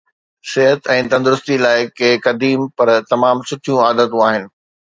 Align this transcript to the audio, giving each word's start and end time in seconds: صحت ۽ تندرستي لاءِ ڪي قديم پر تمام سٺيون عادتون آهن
صحت 0.51 0.87
۽ 0.93 1.03
تندرستي 1.11 1.57
لاءِ 1.65 1.85
ڪي 2.01 2.09
قديم 2.25 2.67
پر 2.79 2.93
تمام 3.13 3.47
سٺيون 3.53 3.87
عادتون 3.87 4.29
آهن 4.31 4.53